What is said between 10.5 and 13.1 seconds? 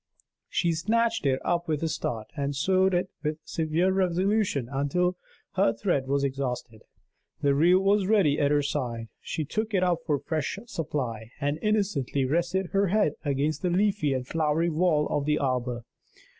supply, and innocently rested her